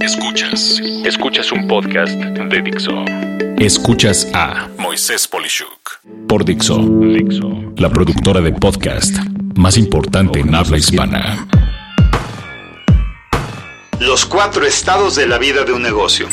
Escuchas. 0.00 0.78
Escuchas 1.06 1.50
un 1.52 1.66
podcast 1.66 2.12
de 2.12 2.62
Dixo. 2.62 3.04
Escuchas 3.56 4.28
a 4.34 4.68
Moisés 4.78 5.26
Polishuk 5.26 6.00
por 6.28 6.44
Dixo. 6.44 6.78
Dixo. 6.78 7.72
La 7.78 7.88
productora 7.88 8.42
de 8.42 8.52
podcast 8.52 9.16
más 9.54 9.78
importante 9.78 10.40
en 10.40 10.54
habla 10.54 10.76
hispana. 10.76 11.48
Los 14.00 14.26
cuatro 14.26 14.66
estados 14.66 15.16
de 15.16 15.26
la 15.26 15.38
vida 15.38 15.64
de 15.64 15.72
un 15.72 15.82
negocio. 15.82 16.28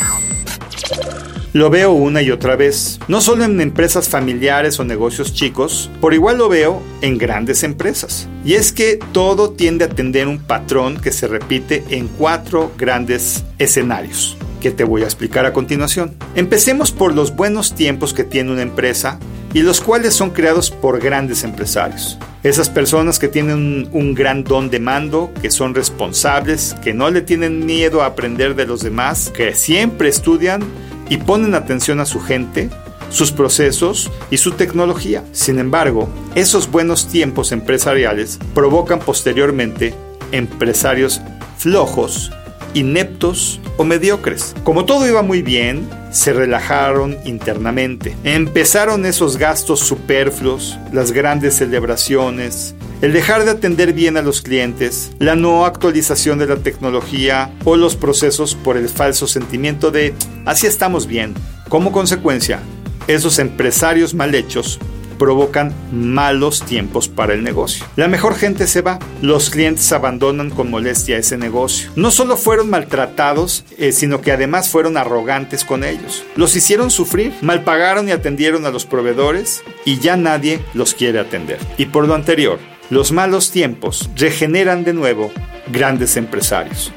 Lo 1.56 1.70
veo 1.70 1.92
una 1.92 2.20
y 2.20 2.30
otra 2.30 2.54
vez, 2.54 3.00
no 3.08 3.22
solo 3.22 3.44
en 3.44 3.62
empresas 3.62 4.10
familiares 4.10 4.78
o 4.78 4.84
negocios 4.84 5.32
chicos, 5.32 5.90
por 6.02 6.12
igual 6.12 6.36
lo 6.36 6.50
veo 6.50 6.82
en 7.00 7.16
grandes 7.16 7.62
empresas. 7.62 8.28
Y 8.44 8.52
es 8.52 8.74
que 8.74 8.98
todo 9.12 9.52
tiende 9.52 9.86
a 9.86 9.88
atender 9.88 10.28
un 10.28 10.38
patrón 10.38 10.98
que 10.98 11.12
se 11.12 11.26
repite 11.26 11.82
en 11.88 12.08
cuatro 12.08 12.72
grandes 12.76 13.42
escenarios 13.56 14.36
que 14.60 14.70
te 14.70 14.84
voy 14.84 15.00
a 15.00 15.06
explicar 15.06 15.46
a 15.46 15.54
continuación. 15.54 16.14
Empecemos 16.34 16.92
por 16.92 17.14
los 17.14 17.34
buenos 17.34 17.74
tiempos 17.74 18.12
que 18.12 18.24
tiene 18.24 18.52
una 18.52 18.60
empresa 18.60 19.18
y 19.54 19.62
los 19.62 19.80
cuales 19.80 20.12
son 20.12 20.30
creados 20.30 20.70
por 20.70 21.00
grandes 21.00 21.42
empresarios. 21.42 22.18
Esas 22.42 22.68
personas 22.68 23.18
que 23.18 23.28
tienen 23.28 23.88
un, 23.92 24.14
gran 24.14 24.44
don 24.44 24.68
de 24.68 24.78
mando, 24.78 25.32
que 25.40 25.50
son 25.50 25.74
responsables, 25.74 26.76
que 26.84 26.92
no 26.92 27.10
le 27.10 27.22
tienen 27.22 27.64
miedo 27.64 28.02
a 28.02 28.06
aprender 28.06 28.54
de 28.54 28.66
los 28.66 28.82
demás, 28.82 29.32
que 29.34 29.54
siempre 29.54 30.10
estudian 30.10 30.62
y 31.08 31.18
ponen 31.18 31.54
atención 31.54 32.00
a 32.00 32.06
su 32.06 32.20
gente, 32.20 32.70
sus 33.10 33.32
procesos 33.32 34.10
y 34.30 34.38
su 34.38 34.52
tecnología. 34.52 35.24
Sin 35.32 35.58
embargo, 35.58 36.08
esos 36.34 36.70
buenos 36.70 37.08
tiempos 37.08 37.52
empresariales 37.52 38.38
provocan 38.54 38.98
posteriormente 38.98 39.94
empresarios 40.32 41.20
flojos, 41.56 42.32
ineptos 42.74 43.60
o 43.76 43.84
mediocres. 43.84 44.54
Como 44.64 44.84
todo 44.84 45.08
iba 45.08 45.22
muy 45.22 45.42
bien, 45.42 45.88
se 46.10 46.32
relajaron 46.32 47.16
internamente. 47.24 48.16
Empezaron 48.24 49.06
esos 49.06 49.36
gastos 49.36 49.80
superfluos, 49.80 50.78
las 50.92 51.12
grandes 51.12 51.56
celebraciones, 51.56 52.74
el 53.02 53.12
dejar 53.12 53.44
de 53.44 53.50
atender 53.50 53.92
bien 53.92 54.16
a 54.16 54.22
los 54.22 54.42
clientes, 54.42 55.12
la 55.18 55.36
no 55.36 55.66
actualización 55.66 56.38
de 56.38 56.46
la 56.46 56.56
tecnología 56.56 57.50
o 57.64 57.76
los 57.76 57.96
procesos 57.96 58.54
por 58.54 58.76
el 58.76 58.88
falso 58.88 59.26
sentimiento 59.26 59.90
de 59.90 60.14
así 60.44 60.66
estamos 60.66 61.06
bien. 61.06 61.34
Como 61.68 61.92
consecuencia, 61.92 62.60
esos 63.06 63.38
empresarios 63.38 64.14
mal 64.14 64.34
hechos 64.34 64.78
provocan 65.18 65.74
malos 65.92 66.62
tiempos 66.62 67.08
para 67.08 67.34
el 67.34 67.42
negocio. 67.42 67.86
La 67.96 68.08
mejor 68.08 68.34
gente 68.34 68.66
se 68.66 68.82
va, 68.82 68.98
los 69.22 69.50
clientes 69.50 69.90
abandonan 69.92 70.50
con 70.50 70.70
molestia 70.70 71.16
ese 71.16 71.38
negocio. 71.38 71.90
No 71.96 72.10
solo 72.10 72.36
fueron 72.36 72.70
maltratados, 72.70 73.64
eh, 73.78 73.92
sino 73.92 74.20
que 74.20 74.32
además 74.32 74.68
fueron 74.68 74.96
arrogantes 74.96 75.64
con 75.64 75.84
ellos. 75.84 76.24
Los 76.36 76.54
hicieron 76.54 76.90
sufrir, 76.90 77.32
malpagaron 77.40 78.08
y 78.08 78.12
atendieron 78.12 78.66
a 78.66 78.70
los 78.70 78.84
proveedores 78.84 79.62
y 79.84 79.98
ya 79.98 80.16
nadie 80.16 80.60
los 80.74 80.94
quiere 80.94 81.18
atender. 81.18 81.58
Y 81.78 81.86
por 81.86 82.06
lo 82.06 82.14
anterior, 82.14 82.58
los 82.90 83.12
malos 83.12 83.50
tiempos 83.50 84.08
regeneran 84.16 84.84
de 84.84 84.92
nuevo 84.92 85.30
grandes 85.72 86.16
empresarios. 86.16 86.92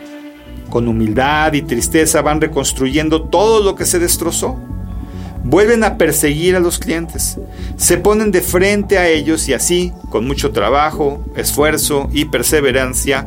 Con 0.70 0.88
humildad 0.88 1.54
y 1.54 1.64
tristeza 1.64 2.22
van 2.22 2.42
reconstruyendo 2.42 3.24
todo 3.24 3.64
lo 3.64 3.76
que 3.76 3.86
se 3.86 4.00
destrozó 4.00 4.60
vuelven 5.44 5.84
a 5.84 5.98
perseguir 5.98 6.56
a 6.56 6.60
los 6.60 6.80
clientes, 6.80 7.38
se 7.78 7.98
ponen 7.98 8.32
de 8.32 8.42
frente 8.42 8.98
a 8.98 9.08
ellos 9.08 9.48
y 9.48 9.54
así, 9.54 9.94
con 10.10 10.28
mucho 10.28 10.52
trabajo, 10.52 11.24
esfuerzo 11.36 12.10
y 12.12 12.26
perseverancia, 12.26 13.24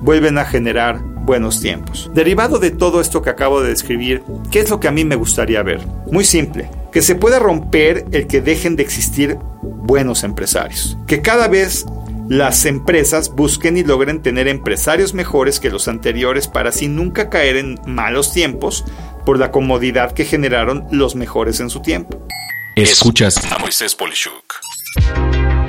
vuelven 0.00 0.38
a 0.38 0.44
generar 0.44 1.00
buenos 1.02 1.60
tiempos. 1.60 2.10
Derivado 2.14 2.58
de 2.58 2.70
todo 2.70 3.00
esto 3.00 3.22
que 3.22 3.30
acabo 3.30 3.62
de 3.62 3.70
describir, 3.70 4.22
¿qué 4.50 4.60
es 4.60 4.70
lo 4.70 4.80
que 4.80 4.88
a 4.88 4.92
mí 4.92 5.04
me 5.04 5.16
gustaría 5.16 5.62
ver? 5.62 5.80
Muy 6.10 6.24
simple, 6.24 6.68
que 6.90 7.02
se 7.02 7.14
pueda 7.14 7.38
romper 7.38 8.04
el 8.10 8.26
que 8.26 8.40
dejen 8.40 8.76
de 8.76 8.82
existir 8.82 9.38
buenos 9.62 10.24
empresarios, 10.24 10.98
que 11.06 11.22
cada 11.22 11.46
vez 11.46 11.86
las 12.32 12.64
empresas 12.64 13.34
busquen 13.34 13.76
y 13.76 13.84
logren 13.84 14.22
tener 14.22 14.48
empresarios 14.48 15.12
mejores 15.12 15.60
que 15.60 15.68
los 15.68 15.86
anteriores 15.86 16.48
para 16.48 16.70
así 16.70 16.88
nunca 16.88 17.28
caer 17.28 17.56
en 17.56 17.78
malos 17.86 18.32
tiempos 18.32 18.86
por 19.26 19.38
la 19.38 19.50
comodidad 19.50 20.12
que 20.12 20.24
generaron 20.24 20.86
los 20.90 21.14
mejores 21.14 21.60
en 21.60 21.68
su 21.68 21.82
tiempo. 21.82 22.26
Escuchas 22.74 23.36
a 23.52 23.58
Moisés 23.58 23.94
Polishuk. 23.94 24.54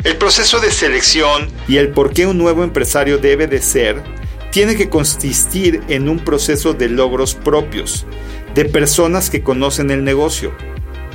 El 0.05 0.15
proceso 0.15 0.61
de 0.61 0.71
selección 0.71 1.49
y 1.67 1.75
el 1.75 1.89
por 1.89 2.13
qué 2.13 2.27
un 2.27 2.37
nuevo 2.37 2.63
empresario 2.63 3.17
debe 3.17 3.47
de 3.47 3.61
ser 3.61 4.01
tiene 4.49 4.77
que 4.77 4.87
consistir 4.87 5.83
en 5.89 6.07
un 6.07 6.19
proceso 6.19 6.73
de 6.73 6.87
logros 6.87 7.35
propios, 7.35 8.05
de 8.55 8.63
personas 8.63 9.29
que 9.29 9.43
conocen 9.43 9.91
el 9.91 10.05
negocio 10.05 10.55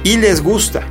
y 0.04 0.18
les 0.18 0.42
gusta, 0.42 0.86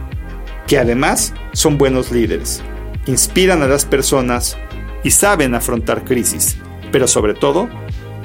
que 0.66 0.80
además 0.80 1.36
son 1.54 1.78
buenos 1.78 2.12
líderes, 2.12 2.64
inspiran 3.08 3.64
a 3.64 3.68
las 3.68 3.86
personas 3.86 4.58
y 5.04 5.12
saben 5.12 5.56
afrontar 5.56 6.04
crisis, 6.04 6.58
pero 6.92 7.08
sobre 7.08 7.34
todo 7.34 7.70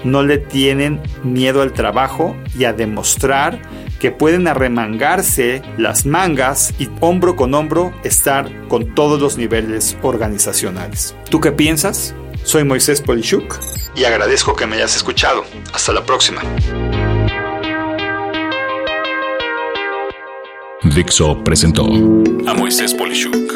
no 0.05 0.23
le 0.23 0.39
tienen 0.39 1.01
miedo 1.23 1.63
al 1.63 1.73
trabajo 1.73 2.37
y 2.59 2.65
a 2.65 2.73
demostrar 2.73 3.61
que 4.01 4.11
pueden 4.11 4.49
arremangarse 4.49 5.63
las 5.79 6.07
mangas 6.07 6.75
y 6.79 6.89
hombro 7.01 7.37
con 7.37 7.55
hombro 7.55 7.95
estar 8.03 8.51
con 8.67 8.95
todos 8.95 9.21
los 9.21 9.37
niveles 9.37 9.97
organizacionales. 10.03 11.15
¿Tú 11.31 11.41
qué 11.41 11.53
piensas? 11.53 12.15
Soy 12.43 12.65
Moisés 12.65 13.01
Polishuk 13.01 13.61
y 13.95 14.05
agradezco 14.05 14.57
que 14.57 14.67
me 14.67 14.77
hayas 14.77 14.97
escuchado. 14.97 15.45
Hasta 15.73 15.93
la 15.93 16.05
próxima. 16.05 16.43
Dixo 20.83 21.45
presentó 21.45 21.85
a 21.85 22.55
Moisés 22.55 22.93
Polishuk 22.93 23.53